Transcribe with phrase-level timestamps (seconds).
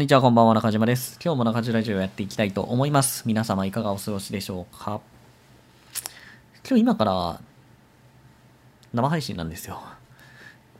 [0.00, 1.18] にちは、こんばんは、中島です。
[1.22, 3.24] 今日も中島ラジオやっていきたいと思います。
[3.26, 5.02] 皆様いかがお過ごしでしょうか？
[6.66, 7.40] 今日今から
[8.94, 9.82] 生配信なんですよ。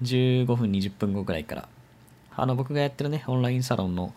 [0.00, 1.68] 15分、20分後くらいから。
[2.34, 4.14] あの、僕がやってるね、オンラインサロンの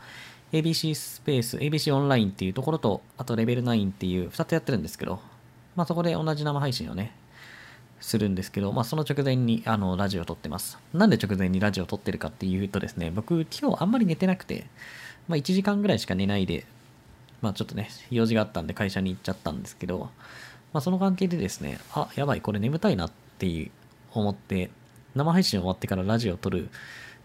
[0.53, 5.19] ABC スペース、ABC オンラインっていうところと、あとレベル9っていう2つやってるんですけど、
[5.75, 7.13] まあそこで同じ生配信をね、
[8.03, 10.77] するんですけど、まあ、その直前にあのラジオを撮ってます。
[10.93, 14.65] なんで直前にラジオを撮ってるかっていうとですね、僕今日あんまり寝てなくて、
[15.29, 16.65] まあ、1時間ぐらいしか寝ないで、
[17.41, 20.09] まあ、ちょっとね、用事があったんで会社に行っちゃったんですけど、
[20.73, 23.71] まあ、その関係でですね、あ、やばい、これ眠たいなっていう
[24.11, 24.69] 思って、
[25.15, 26.69] 生配信終わってからラジオを撮る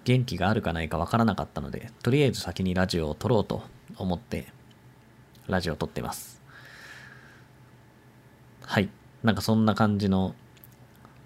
[0.05, 3.65] 元気があるかないかわからなかったので、とりあえず先にラジオを撮ろうと
[3.97, 4.47] 思って、
[5.49, 6.41] ラジオを撮ってます。
[8.63, 8.89] はい。
[9.25, 10.35] なんかそんな感じの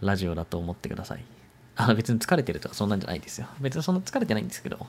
[0.02, 1.24] ラジオだと思ってください。
[1.77, 3.47] あの別に疲れてるとかそんなんじゃないですよ。
[3.61, 4.87] 別にそんな疲れてないんですけど。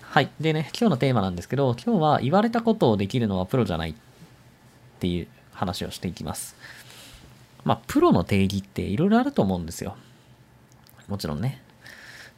[0.00, 0.30] はい。
[0.40, 3.94] でね、今日のテーマなんですけど、今日は言われたことをできるのはプロじゃないっ
[4.98, 6.56] ていう話をしていきます。
[7.64, 9.96] まあ、プロの定義っていろいろあると思うんですよ。
[11.08, 11.62] もちろんね。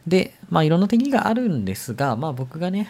[0.06, 2.88] で、まあ、いろんな定義があるんですが、まあ、僕がね、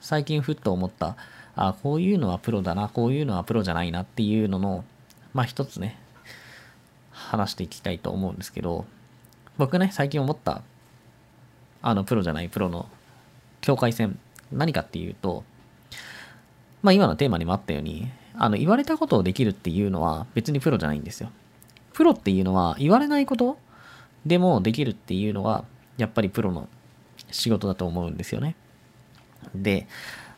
[0.00, 1.16] 最近ふっと思った、
[1.54, 4.84] あこういうのはプロだな、こういうのはプロじゃないなっていうのの、
[5.32, 5.98] まあ、一つね、
[7.16, 8.84] 話していきたいと思うんですけど、
[9.56, 10.62] 僕ね、最近思った、
[11.82, 12.86] あの、プロじゃないプロの
[13.62, 14.18] 境界線、
[14.52, 15.42] 何かっていうと、
[16.82, 21.30] まあ今のテーマにもあったように、あの、言われたことをできるっていうのは別にプロじゃないんですよ。
[21.94, 23.58] プロっていうのは言われないこと
[24.26, 25.64] でもできるっていうのは、
[25.96, 26.68] やっぱりプロの
[27.30, 28.54] 仕事だと思うんですよね。
[29.54, 29.88] で、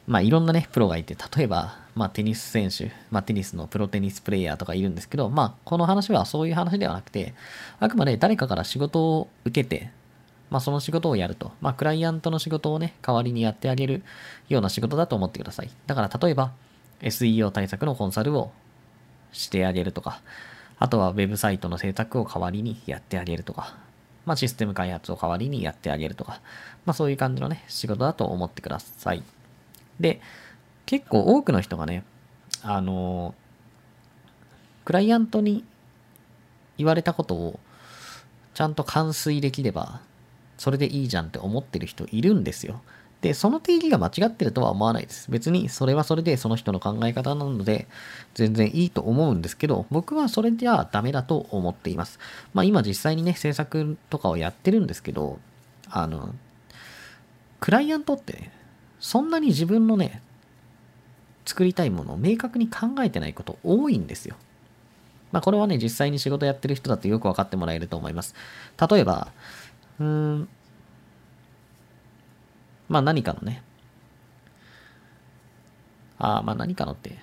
[0.08, 7.34] まあいろんなね、プロがいて、例えば、まあテニス選手、まあテニスのプロテニスプレイヤーとかいるんですけど、まあこの話はそういう話ではなくて、
[7.78, 9.90] あくまで誰かから仕事を受けて、
[10.48, 11.52] まあその仕事をやると。
[11.60, 14.02] まあクライアントの仕事をね、代わりにやってあげる
[14.48, 15.70] ような仕事だと思ってください。
[15.86, 16.52] だから例えば、
[17.02, 18.50] SEO 対策のコンサルを
[19.32, 20.22] してあげるとか、
[20.78, 23.76] あとはウェブサイトの制作を代わりにやってあげるとか、
[24.24, 26.40] まあシステム開発を代わりにやってあげるとか、
[26.86, 29.22] まあそういう感じのね、仕事だと思ってください。
[30.00, 30.20] で、
[30.86, 32.04] 結構多くの人がね、
[32.62, 33.34] あの、
[34.84, 35.64] クライアントに
[36.78, 37.60] 言われたことを
[38.54, 40.00] ちゃんと完遂できれば、
[40.56, 42.80] それでいいじゃんって思ってる人いるんですよ。
[43.20, 45.30] で、その定義が間違ってるとは思わないです。
[45.30, 47.88] 別にそれはそれでその人の考え方なので
[48.34, 52.18] 全然いいと思うんですけど、僕はそれではダメだと思っています。
[52.54, 55.38] まあ今実際にね、制作とかをやってるんですけど、
[55.90, 56.34] あの、
[57.60, 58.52] クライアントってね、
[59.00, 60.22] そんなに自分のね、
[61.44, 64.36] 作りたいものを明確に考えてないこと多いんですよ。
[65.32, 68.34] まあこれはね、実際に仕事やってる人だとよく分かってもらえると思います。
[68.90, 69.28] 例えば、
[70.00, 70.48] うーん、
[72.88, 73.62] まあ何かのね、
[76.18, 77.18] ああまあ何かのって、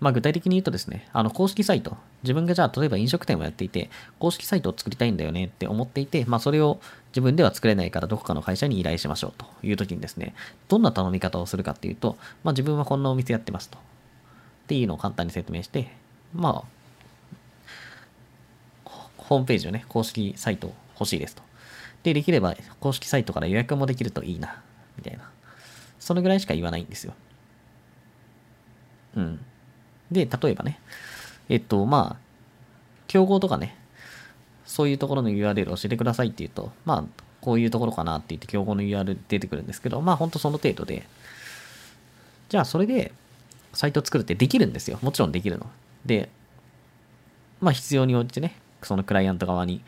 [0.00, 10.34] まあ具体的に言うとですね、あの公式サイト、自分がじゃあ例えば飲食店をやっていて、公式サイトを作りたいんだよねって思っていて、まあそれを自分では作れないからどこかの会社に依頼しましょうという時にですね、
[10.68, 13.78] どんな頼み方をするかっていうと、まあ自分はこんなお店やってますと。
[13.78, 13.80] っ
[14.70, 15.90] ていうのを簡単に説明して、
[16.32, 16.80] まあ、
[19.16, 21.42] ホームページをね、公式サイト欲しいですと。
[22.04, 24.62] で、できれば公式サイトから予約もできるといいな、
[24.96, 25.28] みたいな。
[25.98, 27.14] そのぐらいしか言わないんですよ。
[29.16, 29.44] うん。
[30.10, 30.78] で、例えばね、
[31.50, 32.16] えっと、まあ、
[33.08, 33.76] 競合とかね、
[34.64, 37.04] そういうところの URL を教えてくださいって言うと、まあ、
[37.40, 41.02] こういうところかなって言って競合の URL 出てくるんですけど、まあ、ほんとその程度で、
[42.48, 43.12] じゃあそれで、
[43.72, 44.98] サイト作るってできるんですよ。
[45.02, 45.66] もちろんできるの。
[46.06, 46.28] で、
[47.60, 49.82] まあ、必要に応じてね、そのクライアント側に、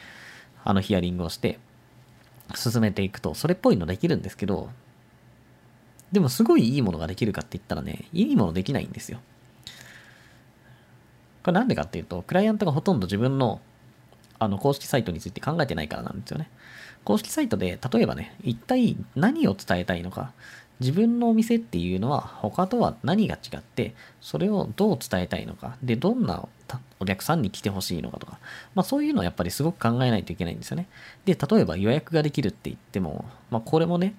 [0.64, 1.60] あのヒアリングをして、
[2.56, 4.68] 進めていくと、それっぽいのできるんですけど、
[6.10, 9.20] でもすごいいいものができるかって言ったらね、いいものできないんですよ。
[11.42, 13.60] これなんでかっていうと、クライアントがほとんど自分の
[14.38, 16.50] あの公式サイトについて考えてないからなんですよね。
[17.04, 20.32] 公式サイトで、例えばね、一体何を伝えたいのか、
[20.80, 26.48] 自分のお店っていうのは他とは何が違って、それをどう伝えたいのか、で、どんな
[26.98, 28.38] お客さんに来てほしいのかとか、
[28.74, 30.88] まあそういうのをやっぱりすごく考えないといけないんですよね。
[31.24, 34.14] で、例えば予約ができるって言っても、まあこれもね、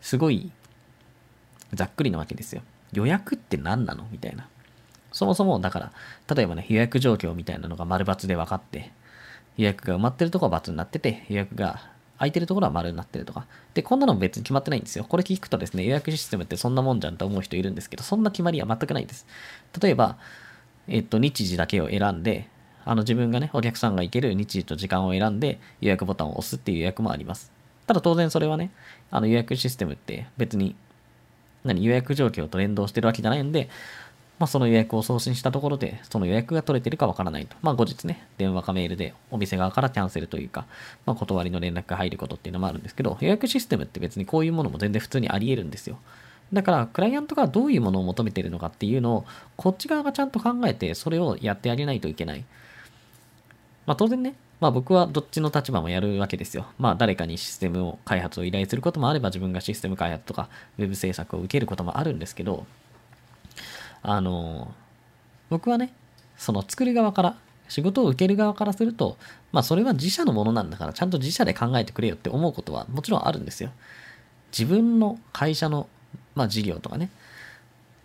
[0.00, 0.50] すごい
[1.72, 2.62] ざっくりなわけですよ。
[2.92, 4.08] 予約って何なの？
[4.10, 4.48] みたいな。
[5.12, 5.92] そもそも、だから、
[6.34, 8.92] 例えばね、予約状況みたいなのが丸×で分かって、
[9.56, 13.46] 予約が埋まってるところは×になってて、予約が空いてるところは丸になってるとか。
[13.74, 15.04] で、こんなの別に決まってないんですよ。
[15.04, 19.26] これ聞くとですね、予約システムってそんなもんじゃんと思う人いるんですけど、そんな決まりは全くないです。
[19.80, 20.16] 例えば、
[20.88, 22.48] えっと、日時だけを選んで、
[22.84, 27.52] あの自分がね、お客さんが行ける日時と時間を選んで予約ボタンを押すっていう予約もあります。
[27.86, 28.70] ただ当然それはね、
[29.10, 30.74] あの予約システムって別に
[31.64, 33.68] 何予約状況と連動してるわけじゃないんで、
[34.38, 37.56] まあ、その予約を送信したところで、その予約が取れてるかわからないと。
[37.62, 40.66] まあ、後日ね、電話かメールでお店側からキャンセルというか、
[41.06, 45.98] まあ、断りの連絡が入ることっていうのもあるんですけど、予約システムって別にこういうものも全然普通にあり得るんですよ。
[46.52, 49.24] だから、クライアントがどういうものを求めてるのかっていうのを、
[49.56, 52.44] こっち側がちゃんと考えて、それをやってあげないといけない。
[53.86, 56.66] まあ、当然ね、まあ僕はどっちの立場もやるわけですよ。
[56.78, 62.64] まあ誰かにシステムを開発を依頼することもあれば自分がシステム開発とか web 制作を受けることもあるんですけど、
[64.02, 64.74] あの、
[65.50, 65.92] 僕はね、
[66.36, 67.36] その作る側から、
[67.68, 69.16] 仕事を受ける側からすると、
[69.52, 73.70] まあそれは自社のものなんだから、ちゃんと自社で考えてくれよって思うことはもちろんあるんですよ。
[74.50, 75.88] 自分の会社の、
[76.34, 77.10] まあ事業とかね、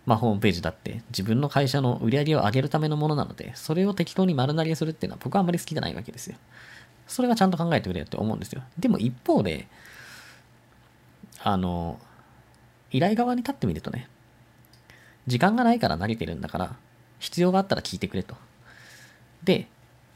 [0.06, 6.36] まあホームページだって自分の会社の売り上げを上げるためのものなので、それを適当に丸投げするっていうのは僕はあんまり好きじゃないわけですよ。
[7.06, 8.62] それはちゃんと考えてくれよって思うんですよ。
[8.78, 9.66] でも一方で、
[11.42, 11.98] あの、
[12.90, 14.08] 依頼側に立ってみるとね、
[15.28, 16.76] 時間がないから投げてるんだから、
[17.20, 18.34] 必要があったら聞いてくれと。
[19.44, 19.68] で、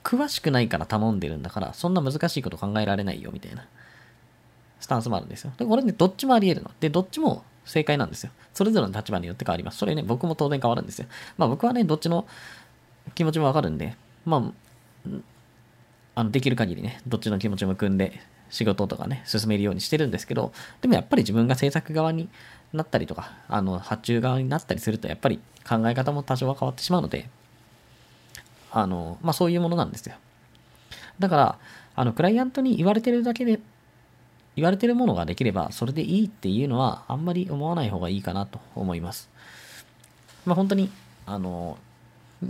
[0.02, 3.66] 詳しくないから頼んでるんだから、そんな難しいこと考えられないよ、みたいな、
[4.80, 5.52] スタンスもあるんですよ。
[5.56, 6.70] で、これね、どっちもあり得るの。
[6.80, 8.32] で、どっちも正解なんですよ。
[8.54, 9.78] それぞれの立場によって変わります。
[9.78, 11.06] それね、僕も当然変わるんですよ。
[11.36, 12.26] まあ僕はね、どっちの
[13.14, 15.08] 気持ちもわかるんで、まあ、
[16.14, 18.20] あのできる限りね、どっちの気持ちも組んで、
[18.52, 20.52] 仕事とかね、進めるようにしてるんですけど、
[20.82, 22.28] でもやっぱり自分が制作側に
[22.74, 27.30] なったりとか、あの、発注側になったりすると、やっぱり考え方も多少は変わってしまうので、
[28.70, 30.16] あの、まあ、そういうものなんですよ。
[31.18, 31.58] だから、
[31.96, 33.58] あの、クライアントに言われてるだけで、
[34.54, 39.30] 言われてるものができれば、それでいいっていうのは、あんまり思わない方がいいかなと思います。
[40.44, 40.90] まあ、本当に、
[41.24, 41.78] あの、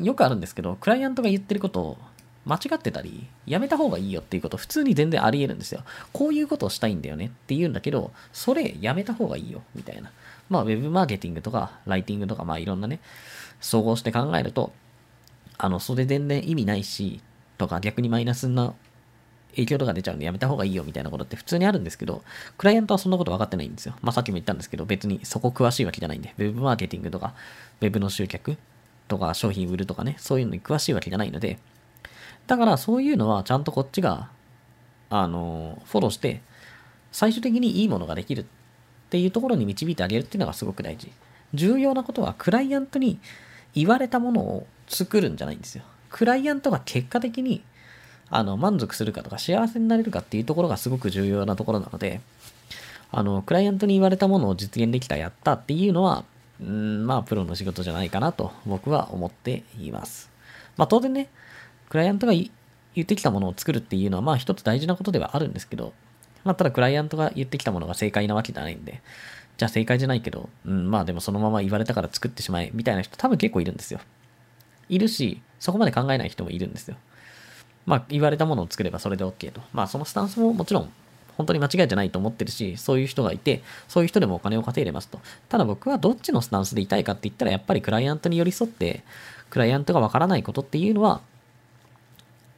[0.01, 1.99] よくあるんですけど、クライアントが言ってることを
[2.45, 5.83] 間違ってたり、やめた方がいいよっていうこと、普通に全然あり得るんですよ。
[6.13, 10.11] こういうことをしたいんだよねって言うんだけど、それやめた方がいいよ、みたいな。
[10.51, 13.01] まあ、ウェブマーケティングとか、ライティングとか、まあ、いろんなね、
[13.61, 14.73] 総合して考えると、
[15.59, 17.21] あの、それ全然意味ないし、
[17.59, 18.75] とか、逆にマイナスな
[19.53, 22.23] 影響とか出ちゃうんでやめた方がいいよみたいなことって普通にあるんですけど、
[22.59, 23.95] クライアントはそんなこと分かってないんですよ。
[24.01, 27.35] まあさっきも言ったんですけど、別にそこ詳しいわけじゃないんで、ウェブマーケティングとか、
[27.81, 28.57] ウェブの集客
[29.09, 31.59] とか、商品売るとかね、そういうのに詳しいわけじゃないので、
[32.47, 34.29] だからそういうのはちゃんとこっちが、
[35.11, 36.41] あの、フォローして、
[37.13, 38.45] 最終的にいいものができるっ
[39.11, 41.13] ていうところに導いてあげるっていうのがすごく大事。
[41.55, 43.19] 重要なことは、クライアントに
[43.75, 45.85] 言われたものを作るんじゃないんですよ。
[46.11, 47.63] クライアントが結果的に、
[48.31, 52.21] あの、満足するかとか幸せになれるかっていうところがすごく重要なところなので、
[53.11, 56.25] あの、クライアントに言われたものを実現できた、やったっていうのは、
[56.61, 60.31] うん、まあ、プロの仕事じゃないかなと僕は思っています。
[60.79, 61.29] まあ、当然ね、
[61.93, 62.49] クライアントが言
[63.03, 65.93] ってきたものを作るっていうのは、まあ一つ大事なことではあるんですけど、
[66.43, 69.03] まあただクライアントが言ってきたものが正解なわけじゃないんで、
[69.59, 74.01] じゃあ正解じゃないけど、うん、まあでもそのまま言われたから作ってしまえ、みたいな人多分結構いるんですよ。
[74.89, 76.97] いるし、そこまで考えない人もいるんですよ。
[77.85, 79.61] まあ言われたものを作ればそれで OK と。
[79.75, 80.91] まあそのスタンスももちろん
[81.37, 85.21] 本当に間違いじゃないと思ってるし、そういう人がいて、そういう人でもお金を稼いでますと。
[85.51, 89.05] ただ僕はどっちのスタンスでいたいかって言ったら、やっぱりクライアントに寄り添って、
[89.51, 91.21] クライアントがわからないことっていうのは、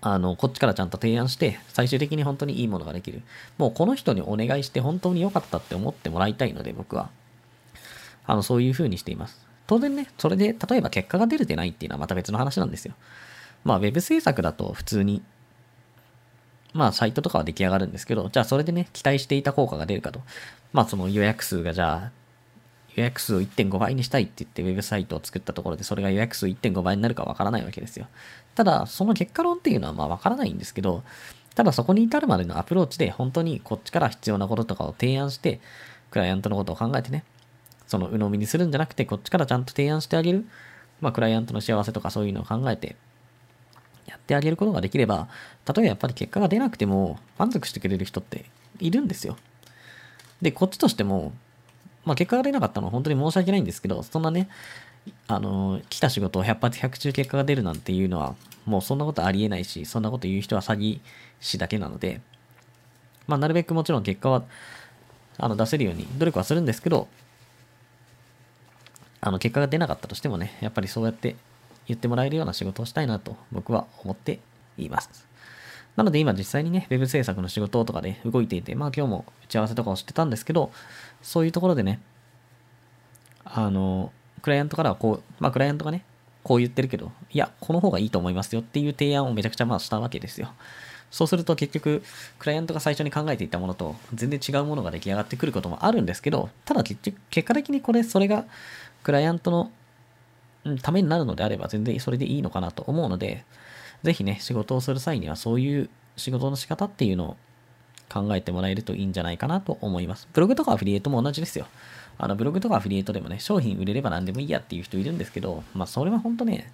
[0.06, 3.22] あの、こっちからちゃんと提案して、最終的に本当にいいものができる。
[3.56, 7.08] もうこの人にお願いして本当に良かったって思ってもらいたいので、僕は。
[8.26, 9.46] あの、そういう風にしています。
[9.66, 12.92] 当然ね、それで、例えば結果が出れてないっていうのはまた別の話なんですよ。
[13.64, 15.22] まあ、ウェブ制作だと普通に、
[16.74, 20.20] まあ、サイトとかは出来上がるんですけど、じゃあそれでね、期待していた効果が出るかと。
[20.74, 22.23] まあ、その予約数がじゃあ、
[22.94, 28.06] 予約数を1.5倍にしたいって言ってウェブサイトを作ったところでそれが予約数1.5倍になるかわからないわけですよ。
[28.54, 31.02] ただ、その結果論っていうのはまあわからないんですけど、
[31.54, 35.60] ただそこに至るまでのアプローチで本当にこっちから必要なこととかを提案して、
[36.10, 37.24] クライアントのことを考えてね、
[37.86, 40.46] その鵜呑みにするんじゃなくて、こっちからちゃんと提案してあげる、
[41.00, 42.96] まあ、クライアントの幸せとかそういうのを考えて、
[44.06, 45.28] やってあげることができれば、
[45.66, 48.46] 例えばやっぱり結果が出なくても満足してくれる人って
[48.80, 49.36] いるんですよ。
[50.42, 51.32] で、こっちとしても、
[52.04, 54.48] まあ結果が出なかったのは本当に申し訳ないんですけど、そんなね、
[55.26, 58.34] あの、来た仕事を100発100中結果が出るなんていうのは、
[58.66, 61.00] もうそんなことありえないし、そんなこと言う人は詐欺
[61.40, 62.20] 師だけなので、
[63.26, 64.44] まあなるべくもちろん結果は、
[65.38, 67.08] あの、出せるように努力はするんですけど、
[69.20, 71.36] あの、結果が出なかったとしてもね、やっぱりそうやって
[71.86, 74.40] 言ってもらえるような仕事をしたいなと僕は思って
[74.78, 75.26] います。
[75.96, 80.72] なので今実際にね、web 制作の仕事とかで動いていて、まあ今日も打ち合わせとかをしてたんですけど、
[81.22, 82.00] そういうところでね、
[83.44, 86.04] あの、クライアントからはこう、まあクライアントがね、
[86.42, 90.52] こう言ってるけど、いや、この方がいいと思いますよっていう提案をめちゃくちゃまあしたわけですよ。
[91.10, 92.02] そうすると結局、
[92.40, 98.44] クライアントが最初に考えていたものと全然違うものが出来上がってくることもあるんですけど、ただ結局、結果的にこれ、それが
[99.04, 99.70] クライアントの
[100.82, 103.44] ためになるのであれば全然それでいいのかなと思うので、
[104.04, 107.36] ぜひね、仕事をする際にはそういう仕事の仕方っていうのを
[108.12, 110.28] 考えてもらえるといいんじゃないかなと思います。
[110.34, 111.66] ブログとかアフィリエイトも同じですよ。
[112.18, 116.70] あのブログとかアフィリエイトでもね、商品売れれば何でもいいやっていう人いるんですけど、まあそれは本当ね、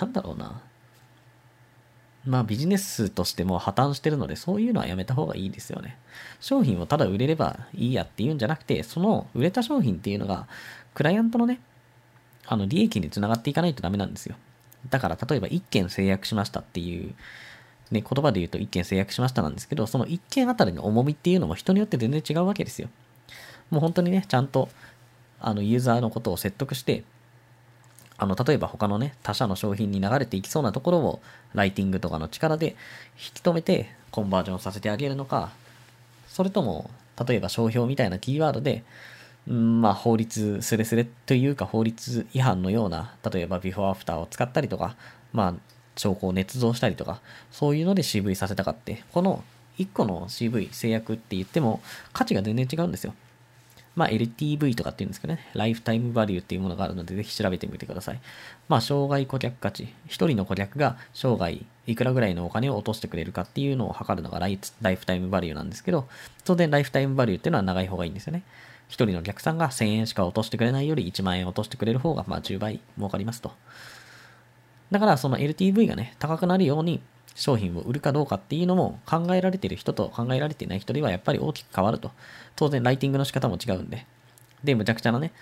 [0.00, 0.60] なんだろうな。
[2.24, 5.98] まあビジネスとしても破綻してるので、そういうのはやめた方がいいですよね。
[6.38, 10.46] 商品をただ売れればいいやっていうんじゃなくて、その売れた商品っていうのが、
[10.94, 11.60] クライアントのね、
[12.46, 14.36] あの利益につながっていかないとダメなんですよ。
[14.88, 17.14] だから例えば1件制約しましたっていう、
[17.90, 22.88] ね、言葉で言うと1件制約しましたなんですけど、その1件あたりの重みっていうのも人によって全然違うわけですよ。
[23.70, 24.68] もう本当にね、ちゃんと、
[25.40, 27.04] あの、ユーザーのことを説得して、
[28.16, 31.22] あの、例えば他のね、他社の商品に流れていきそうなところを、
[31.54, 32.74] ライティングとかの力で引
[33.34, 35.50] き止めてコンバージョンさせてあげるのか、
[36.28, 36.90] それとも、
[37.26, 38.84] 例えば商標みたいなキーワードで、
[39.48, 44.96] んまあ、法律スレスレというか法律違反のような、例えばビフォーアフターを使ったりとか、
[45.32, 45.54] まあ、
[45.96, 47.20] 証拠を捏造したりとか、
[47.50, 49.42] そういうので CV させたかって、この
[49.78, 51.80] 1個の CV 制約って言っても
[52.12, 53.14] 価値が全然違うんですよ。
[53.96, 58.20] まあ、LTV とかって言うんですけどね、ライフタイムバリューっていうものがあるので、ぜひ調べてみてください。
[58.68, 59.92] まあ、生涯顧客価値。
[60.06, 64.58] 一人の顧客が生涯いくらぐらいのお金を落としてくれるかっていうのを測るのがライ
[64.96, 66.08] フタイムバリューなんですけど、
[66.44, 68.42] 当然ライフタイムバリューっていうのは長い方がいいんですよね。
[68.90, 73.52] 一人のお客さんが1000円しか落としてくれないより1万円落としてくれる方が、まあ、10倍儲かりますと。
[74.90, 77.00] だから、その LTV がね、高くなるように、
[77.36, 82.10] 商品を売るかどうかっていうのも考えられてる人と考えられてない人ではやっぱり大きく変わると。
[82.56, 84.04] 当然ライティングの仕方も違うんで。
[84.64, 85.32] で、むちゃくちゃなね、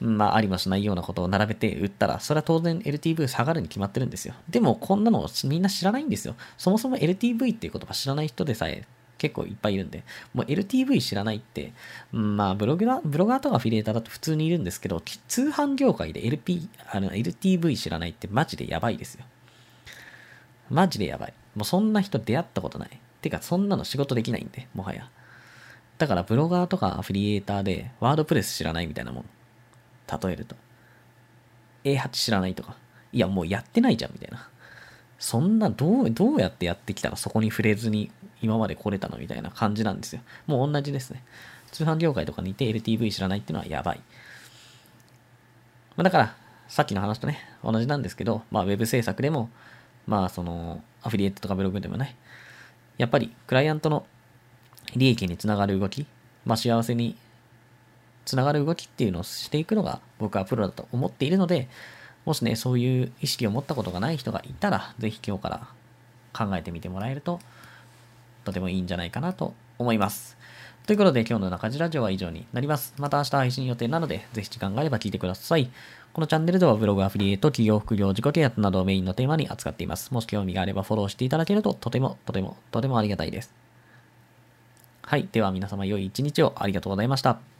[0.00, 4.34] まあ、ありもしないようなことを並べて売ったら、それは当然 LTV 下がるに決まってるんですよ。
[4.48, 6.34] でも、こんなのみんな知らないんですよ。
[6.56, 8.86] そもそも LTV っていう言葉知らない人でさえ
[9.18, 10.04] 結構いっぱいいるんで、
[10.34, 11.72] もう LTV 知らないって、
[12.12, 19.24] まあ、ブログ、ブロガーとかアフィリエーターだと普通にいるんですけど、通販業界で LP、あの、LTV 知らないってマジでやばいですよ。
[20.70, 21.34] マジでやばい。
[21.54, 23.00] もうそんな人出会ったことない。
[23.22, 25.10] てか、そんなの仕事できないんで、もはや。
[25.98, 29.24] だからブロガーとかアフィリエーターでワードプレス知らないみたいなもん。
[30.22, 30.56] 例えると。
[31.84, 32.76] A8 知らないとか。
[33.12, 34.48] いや、もうやってないじゃんみたいな。
[35.18, 38.10] そんな、どう、どうやってやってきたらそこに触れずに
[38.42, 40.20] 今まで来れたのみたいな感じなんですよ。
[40.46, 41.22] もう同じですね。
[41.72, 44.00] 通販業界とかにいて LTV 知らないっていうのはやばい。
[45.96, 46.36] まあ、だから、
[46.68, 49.50] さっきの話とね、同じなんですけど、まあ、ウェブ制作でも、
[50.06, 52.16] まあ、その、アフィリエイトとかブログでもね、
[52.98, 54.06] やっぱり、クライアントの
[54.94, 56.06] 利益につながる動き、
[56.44, 57.16] まあ、幸せに
[58.24, 61.68] つながる動きっていうのをしていくのが僕はプロだと思っているので、
[62.24, 65.68] もしね、そういう意識を持ったことがない人がいたら、ぜひ今日から
[66.32, 67.40] 考えてみてもらえると、
[68.46, 70.38] とてもいいんじゃないかなと思います。
[70.86, 72.94] ということで今日の中地ラジオは以上になります。
[72.96, 75.68] また明日配信予定なので、ぜひ時間があれば聞いてください。
[76.12, 80.14] このチャンネルではブログ、アフィリエイト、企業、副業、自己啓発などをメインのテーマに扱っています。
[80.14, 83.52] もし興味があればフォローしていただけるととてもとてもとてもありがたいです。
[85.02, 85.28] はい。
[85.32, 87.55] では皆様良い一日をありがとうございました。